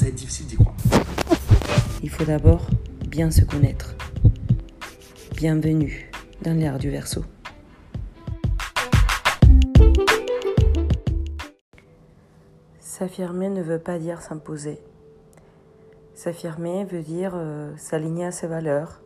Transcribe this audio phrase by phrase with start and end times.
[0.00, 0.74] à être difficile d'y croire.
[2.02, 2.66] Il faut d'abord
[3.06, 3.94] bien se connaître.
[5.36, 6.10] Bienvenue
[6.40, 7.22] dans l'ère du verso.
[12.80, 14.78] S'affirmer ne veut pas dire s'imposer.
[16.14, 19.02] S'affirmer veut dire euh, s'aligner à ses valeurs.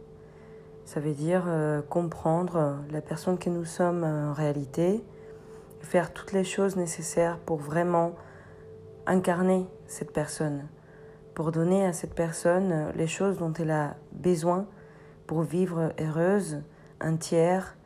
[0.84, 5.02] Ça veut dire euh, comprendre la personne que nous sommes en réalité,
[5.80, 8.14] faire toutes les choses nécessaires pour vraiment
[9.06, 10.68] incarner cette personne,
[11.36, 14.64] pour donner à cette personne les choses dont elle a besoin
[15.26, 16.62] pour vivre heureuse,
[16.98, 17.76] entière,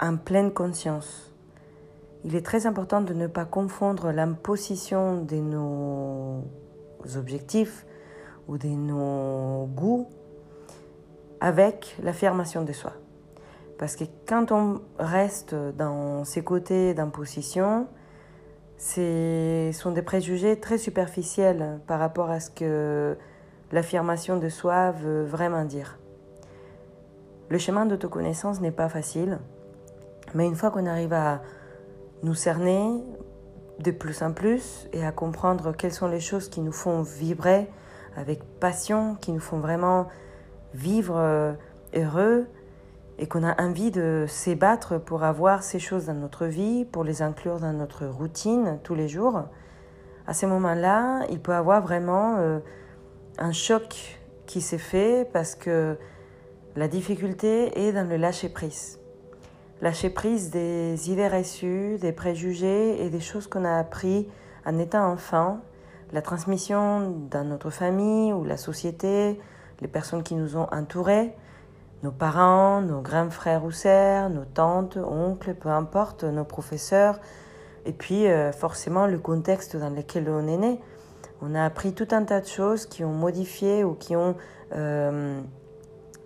[0.00, 1.34] en pleine conscience.
[2.24, 6.42] Il est très important de ne pas confondre l'imposition de nos
[7.14, 7.84] objectifs
[8.48, 10.08] ou de nos goûts
[11.40, 12.94] avec l'affirmation de soi.
[13.76, 17.86] Parce que quand on reste dans ces côtés d'imposition,
[18.80, 23.14] ce sont des préjugés très superficiels par rapport à ce que
[23.72, 25.98] l'affirmation de soi veut vraiment dire.
[27.50, 29.38] Le chemin d'autoconnaissance n'est pas facile,
[30.34, 31.42] mais une fois qu'on arrive à
[32.22, 33.04] nous cerner
[33.80, 37.68] de plus en plus et à comprendre quelles sont les choses qui nous font vibrer
[38.16, 40.08] avec passion, qui nous font vraiment
[40.72, 41.52] vivre euh,
[41.94, 42.46] heureux
[43.20, 47.20] et qu'on a envie de s'ébattre pour avoir ces choses dans notre vie, pour les
[47.20, 49.42] inclure dans notre routine tous les jours,
[50.26, 52.60] à ces moments-là, il peut avoir vraiment euh,
[53.38, 55.98] un choc qui s'est fait parce que
[56.76, 58.98] la difficulté est dans le lâcher-prise.
[59.82, 64.28] Lâcher prise des idées reçues, des préjugés et des choses qu'on a appris
[64.64, 65.60] en étant enfant,
[66.12, 69.38] la transmission dans notre famille ou la société,
[69.82, 71.34] les personnes qui nous ont entourés,
[72.02, 77.20] nos parents, nos grands frères ou sœurs, nos tantes, oncles, peu importe, nos professeurs,
[77.84, 80.80] et puis euh, forcément le contexte dans lequel on est né.
[81.42, 84.36] On a appris tout un tas de choses qui ont modifié ou qui ont
[84.74, 85.40] euh,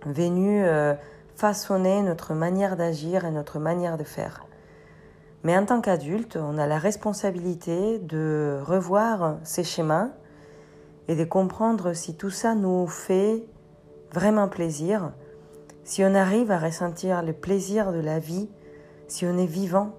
[0.05, 0.93] venu euh,
[1.35, 4.45] façonner notre manière d'agir et notre manière de faire.
[5.43, 10.09] Mais en tant qu'adulte, on a la responsabilité de revoir ces schémas
[11.07, 13.45] et de comprendre si tout ça nous fait
[14.11, 15.11] vraiment plaisir,
[15.85, 18.49] si on arrive à ressentir le plaisir de la vie,
[19.07, 19.93] si on est vivant,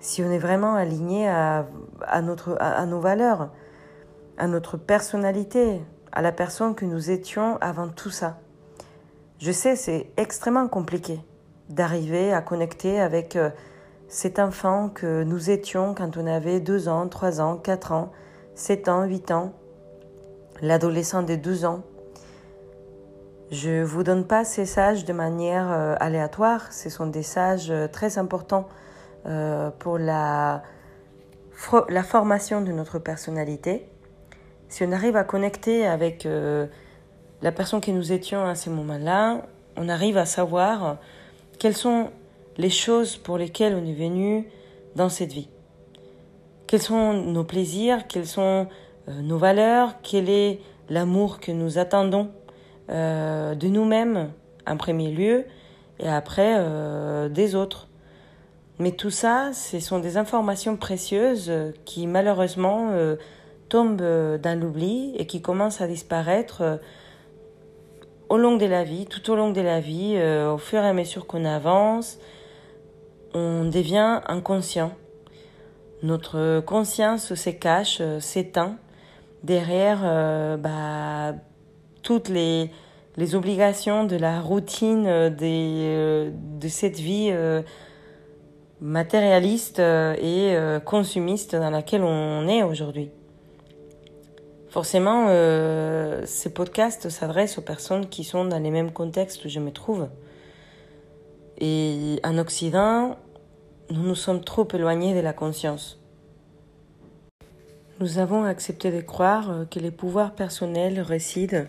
[0.00, 1.66] si on est vraiment aligné à,
[2.22, 3.50] notre, à nos valeurs,
[4.38, 8.38] à notre personnalité, à la personne que nous étions avant tout ça.
[9.38, 11.20] Je sais, c'est extrêmement compliqué
[11.68, 13.50] d'arriver à connecter avec euh,
[14.08, 18.12] cet enfant que nous étions quand on avait 2 ans, 3 ans, 4 ans,
[18.54, 19.52] 7 ans, 8 ans,
[20.62, 21.82] l'adolescent de 12 ans.
[23.50, 27.70] Je ne vous donne pas ces sages de manière euh, aléatoire, ce sont des sages
[27.70, 28.68] euh, très importants
[29.80, 30.62] pour la,
[31.88, 33.88] la formation de notre personnalité.
[34.68, 36.28] Si on arrive à connecter avec
[37.42, 39.42] la personne que nous étions à ces moments-là,
[39.76, 40.98] on arrive à savoir
[41.58, 42.10] quelles sont
[42.56, 44.48] les choses pour lesquelles on est venu
[44.94, 45.48] dans cette vie.
[46.66, 48.66] Quels sont nos plaisirs, quelles sont
[49.08, 52.30] euh, nos valeurs, quel est l'amour que nous attendons
[52.90, 54.30] euh, de nous-mêmes
[54.66, 55.44] en premier lieu
[55.98, 57.88] et après euh, des autres.
[58.78, 61.50] Mais tout ça, ce sont des informations précieuses
[61.86, 62.90] qui malheureusement
[63.70, 66.78] tombent dans l'oubli et qui commencent à disparaître
[68.28, 70.88] au long de la vie, tout au long de la vie, euh, au fur et
[70.88, 72.18] à mesure qu'on avance,
[73.34, 74.92] on devient inconscient.
[76.02, 78.76] Notre conscience se cache, euh, s'éteint
[79.42, 81.34] derrière euh, bah,
[82.06, 82.70] toutes les,
[83.16, 86.30] les, obligations de la routine des,
[86.60, 87.34] de cette vie
[88.80, 93.10] matérialiste et consumiste dans laquelle on est aujourd'hui.
[94.76, 99.58] Forcément, euh, ces podcasts s'adressent aux personnes qui sont dans les mêmes contextes où je
[99.58, 100.10] me trouve.
[101.58, 103.16] Et en Occident,
[103.88, 105.98] nous nous sommes trop éloignés de la conscience.
[108.00, 111.68] Nous avons accepté de croire que les pouvoirs personnels résident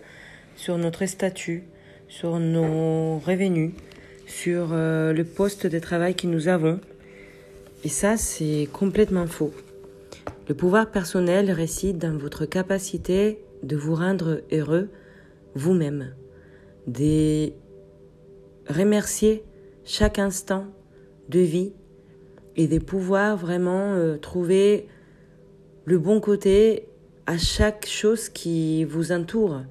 [0.57, 1.63] sur notre statut,
[2.09, 3.71] sur nos revenus,
[4.25, 6.81] sur euh, le poste de travail que nous avons.
[7.85, 9.53] Et ça, c'est complètement faux.
[10.49, 14.89] Le pouvoir personnel réside dans votre capacité de vous rendre heureux
[15.55, 16.13] vous-même,
[16.87, 17.51] de
[18.69, 19.43] remercier
[19.85, 20.65] chaque instant
[21.29, 21.73] de vie
[22.55, 24.87] et de pouvoir vraiment euh, trouver
[25.85, 26.87] le bon côté
[27.25, 29.61] à chaque chose qui vous entoure.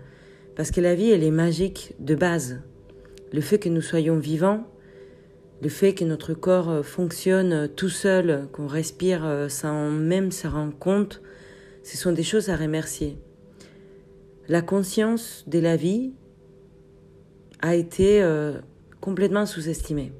[0.56, 2.60] Parce que la vie, elle est magique de base.
[3.32, 4.66] Le fait que nous soyons vivants,
[5.62, 10.46] le fait que notre corps euh, fonctionne tout seul, qu'on respire euh, sans même se
[10.46, 11.22] rendre compte,
[11.82, 13.18] ce sont des choses à remercier.
[14.48, 16.12] la conscience de la vie
[17.60, 18.60] a été euh,
[19.00, 20.12] complètement sous-estimée.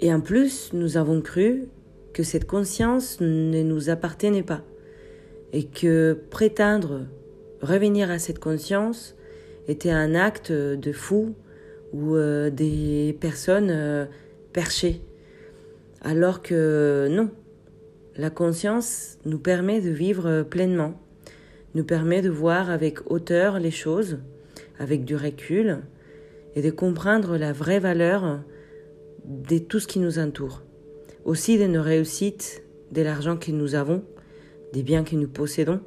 [0.00, 1.68] Et en plus, nous avons cru
[2.12, 4.62] que cette conscience ne nous appartenait pas
[5.52, 7.06] et que prétendre
[7.62, 9.16] revenir à cette conscience
[9.68, 11.34] était un acte de fou
[11.92, 14.06] ou euh, des personnes euh,
[14.52, 15.02] perchées.
[16.02, 17.30] Alors que non,
[18.16, 21.00] la conscience nous permet de vivre pleinement,
[21.74, 24.18] nous permet de voir avec hauteur les choses,
[24.78, 25.78] avec du recul,
[26.56, 28.40] et de comprendre la vraie valeur
[29.24, 30.62] de tout ce qui nous entoure,
[31.24, 34.02] aussi de nos réussites, de l'argent que nous avons,
[34.72, 35.80] des biens que nous possédons,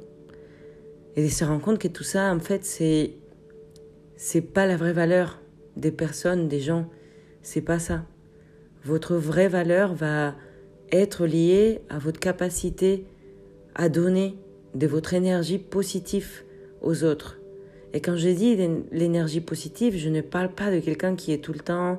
[1.16, 3.14] et de se rendre compte que tout ça, en fait, c'est
[4.16, 5.40] c'est pas la vraie valeur
[5.76, 6.88] des personnes, des gens,
[7.42, 8.04] c'est pas ça.
[8.84, 10.34] Votre vraie valeur va
[10.92, 13.06] être liée à votre capacité
[13.74, 14.38] à donner
[14.74, 16.44] de votre énergie positive
[16.80, 17.40] aux autres.
[17.92, 18.56] Et quand je dis
[18.92, 21.98] l'énergie positive, je ne parle pas de quelqu'un qui est tout le temps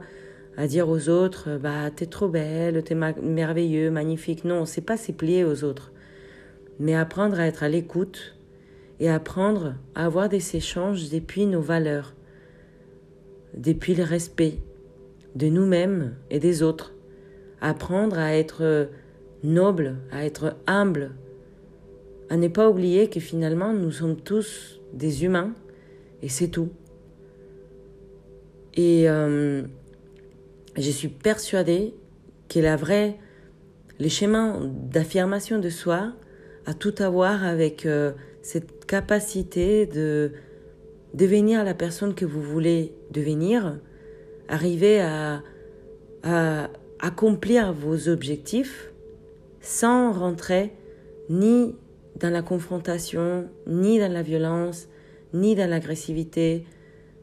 [0.58, 4.46] à dire aux autres, bah t'es trop belle, t'es merveilleux, magnifique.
[4.46, 5.92] Non, c'est pas se plier aux autres,
[6.80, 8.36] mais apprendre à être à l'écoute
[9.00, 12.14] et apprendre à avoir des échanges depuis nos valeurs,
[13.56, 14.60] depuis le respect
[15.36, 16.94] de nous-mêmes et des autres.
[17.62, 18.90] Apprendre à être
[19.44, 21.12] noble, à être humble,
[22.30, 25.54] à ne pas oublier que finalement nous sommes tous des humains
[26.22, 26.70] et c'est tout.
[28.74, 29.64] Et euh,
[30.76, 31.94] je suis persuadée
[32.50, 33.18] que la vraie,
[34.00, 36.14] les chemins d'affirmation de soi
[36.66, 38.12] a tout à voir avec euh,
[38.46, 40.32] cette capacité de
[41.16, 43.80] devenir la personne que vous voulez devenir,
[44.48, 45.42] arriver à,
[46.22, 46.70] à
[47.00, 48.92] accomplir vos objectifs
[49.62, 50.74] sans rentrer
[51.28, 51.76] ni
[52.18, 54.90] dans la confrontation, ni dans la violence,
[55.34, 56.66] ni dans l'agressivité,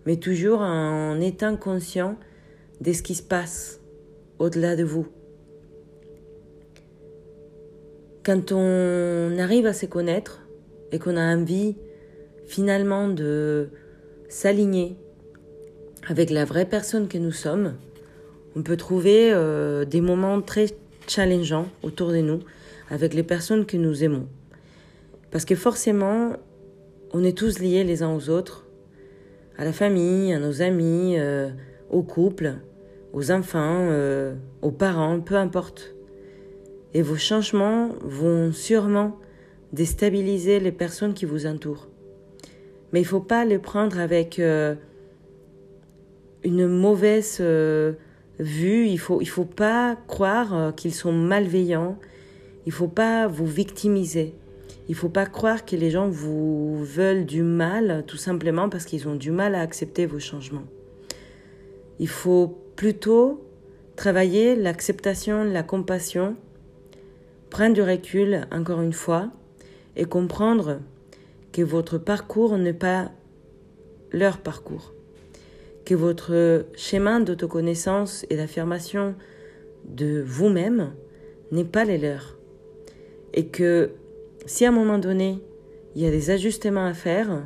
[0.07, 2.17] mais toujours en étant conscient
[2.81, 3.81] de ce qui se passe
[4.41, 5.07] au-delà de vous.
[8.25, 10.42] Quand on arrive à se connaître
[10.93, 11.75] et qu'on a envie
[12.47, 13.71] finalement de
[14.29, 14.97] s'aligner
[16.09, 17.75] avec la vraie personne que nous sommes,
[18.57, 20.67] on peut trouver euh, des moments très
[21.07, 22.41] challengeants autour de nous
[22.91, 24.27] avec les personnes que nous aimons.
[25.31, 26.37] Parce que forcément,
[27.13, 28.67] on est tous liés les uns aux autres,
[29.57, 31.51] à la famille, à nos amis, euh,
[31.91, 32.55] au couple,
[33.13, 35.95] aux enfants, euh, aux parents, peu importe.
[36.95, 39.19] Et vos changements vont sûrement
[39.73, 41.89] déstabiliser les personnes qui vous entourent.
[42.93, 44.75] Mais il ne faut pas les prendre avec euh,
[46.45, 48.87] une mauvaise vue.
[48.87, 51.97] Il ne faut, il faut pas croire qu'ils sont malveillants.
[52.67, 54.35] Il ne faut pas vous victimiser.
[54.89, 59.09] Il faut pas croire que les gens vous veulent du mal tout simplement parce qu'ils
[59.09, 60.67] ont du mal à accepter vos changements.
[61.99, 63.45] Il faut plutôt
[63.97, 66.37] travailler l'acceptation, la compassion,
[67.51, 69.31] prendre du recul encore une fois
[69.97, 70.81] et comprendre
[71.53, 73.11] que votre parcours n'est pas
[74.11, 74.95] leur parcours,
[75.85, 79.15] que votre chemin d'autoconnaissance et d'affirmation
[79.85, 80.93] de vous-même
[81.51, 82.39] n'est pas les leurs.
[83.35, 83.91] Et que
[84.47, 85.39] si à un moment donné,
[85.95, 87.45] il y a des ajustements à faire,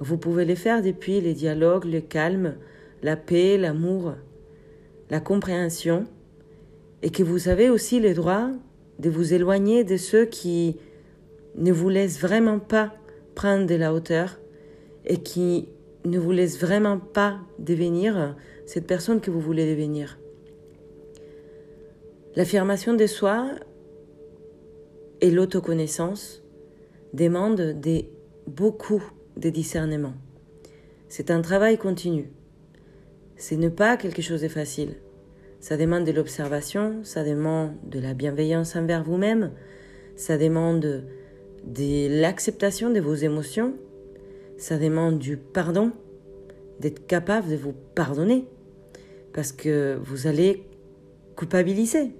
[0.00, 2.54] vous pouvez les faire depuis les dialogues, le calme,
[3.02, 4.14] la paix, l'amour,
[5.10, 6.06] la compréhension,
[7.02, 8.48] et que vous avez aussi le droit
[8.98, 10.76] de vous éloigner de ceux qui
[11.56, 12.94] ne vous laissent vraiment pas
[13.34, 14.38] prendre de la hauteur
[15.04, 15.68] et qui
[16.04, 20.18] ne vous laissent vraiment pas devenir cette personne que vous voulez devenir.
[22.36, 23.50] L'affirmation de soi,
[25.24, 26.42] et l'autoconnaissance
[27.14, 28.10] demandent des,
[28.46, 29.02] beaucoup
[29.38, 30.12] de discernement.
[31.08, 32.30] C'est un travail continu.
[33.38, 34.96] Ce n'est pas quelque chose de facile.
[35.60, 39.52] Ça demande de l'observation, ça demande de la bienveillance envers vous-même,
[40.16, 41.04] ça demande
[41.66, 43.74] de l'acceptation de vos émotions,
[44.58, 45.92] ça demande du pardon,
[46.80, 48.46] d'être capable de vous pardonner,
[49.32, 50.64] parce que vous allez
[51.36, 52.12] culpabiliser.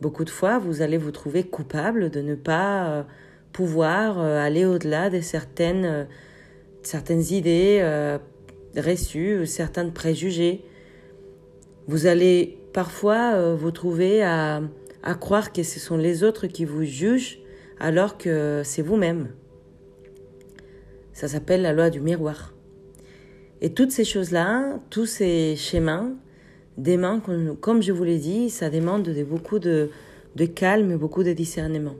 [0.00, 3.02] Beaucoup de fois, vous allez vous trouver coupable de ne pas euh,
[3.52, 6.04] pouvoir euh, aller au-delà de certaines, euh,
[6.82, 7.82] certaines idées
[8.76, 10.64] reçues, certains préjugés.
[11.88, 14.62] Vous allez parfois vous trouver à,
[15.02, 17.39] à croire que ce sont les autres qui vous jugent
[17.80, 19.28] alors que c'est vous-même.
[21.12, 22.54] Ça s'appelle la loi du miroir.
[23.60, 26.06] Et toutes ces choses-là, tous ces schémas,
[26.78, 27.22] mains,
[27.60, 29.90] comme je vous l'ai dit, ça demande de beaucoup de,
[30.36, 31.96] de calme et beaucoup de discernement.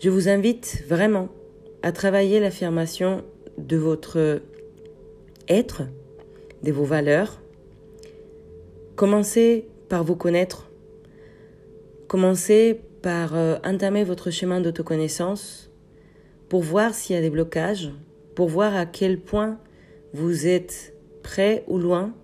[0.00, 1.28] Je vous invite vraiment
[1.82, 3.22] à travailler l'affirmation
[3.58, 4.40] de votre
[5.48, 5.82] être,
[6.62, 7.40] de vos valeurs.
[8.96, 10.68] Commencez par vous connaître.
[12.08, 15.70] Commencez par euh, entamer votre chemin d'autoconnaissance
[16.48, 17.92] pour voir s'il y a des blocages,
[18.34, 19.58] pour voir à quel point
[20.14, 22.14] vous êtes prêt ou loin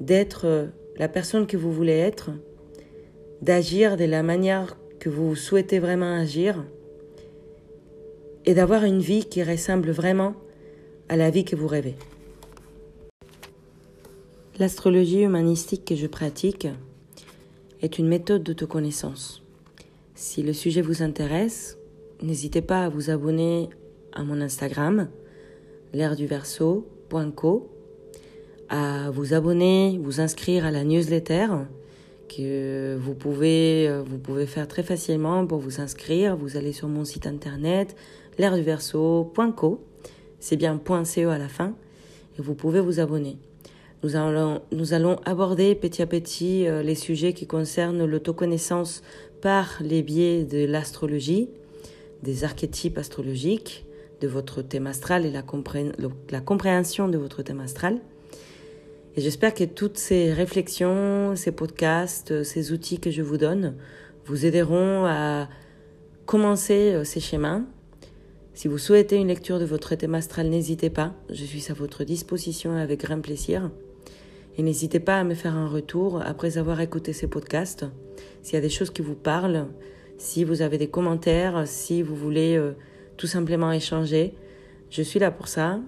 [0.00, 2.32] d'être euh, la personne que vous voulez être,
[3.40, 6.64] d'agir de la manière que vous souhaitez vraiment agir
[8.46, 10.34] et d'avoir une vie qui ressemble vraiment
[11.08, 11.94] à la vie que vous rêvez.
[14.58, 16.66] L'astrologie humanistique que je pratique
[17.80, 19.44] est une méthode d'autoconnaissance.
[20.20, 21.78] Si le sujet vous intéresse,
[22.20, 23.70] n'hésitez pas à vous abonner
[24.12, 25.08] à mon Instagram,
[25.94, 27.70] l'air du verso.co,
[28.68, 31.46] à vous abonner, vous inscrire à la newsletter
[32.28, 33.90] que vous pouvez,
[34.46, 36.36] faire très facilement pour vous inscrire.
[36.36, 37.96] Vous allez sur mon site internet,
[38.36, 39.80] l'airduverso.co,
[40.38, 41.72] c'est bien .co à la fin,
[42.38, 43.38] et vous pouvez vous abonner.
[44.02, 49.02] Nous allons, nous allons aborder petit à petit euh, les sujets qui concernent l'autoconnaissance
[49.40, 51.48] par les biais de l'astrologie,
[52.22, 53.84] des archétypes astrologiques,
[54.20, 55.42] de votre thème astral et la,
[56.40, 57.98] compréhension de votre thème astral.
[59.16, 63.74] Et j'espère que toutes ces réflexions, ces podcasts, ces outils que je vous donne
[64.26, 65.48] vous aideront à
[66.26, 67.62] commencer euh, ces schémas.
[68.54, 72.04] Si vous souhaitez une lecture de votre thème astral, n'hésitez pas, je suis à votre
[72.04, 73.70] disposition avec grand plaisir.
[74.58, 77.86] Et n'hésitez pas à me faire un retour après avoir écouté ces podcasts.
[78.42, 79.66] S'il y a des choses qui vous parlent,
[80.18, 82.72] si vous avez des commentaires, si vous voulez euh,
[83.16, 84.34] tout simplement échanger,
[84.90, 85.80] je suis là pour ça.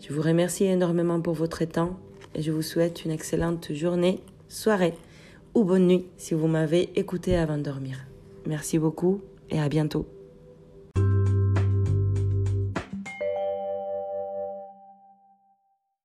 [0.00, 1.98] Je vous remercie énormément pour votre temps
[2.34, 4.94] et je vous souhaite une excellente journée, soirée
[5.54, 8.06] ou bonne nuit si vous m'avez écouté avant de dormir.
[8.46, 10.13] Merci beaucoup et à bientôt.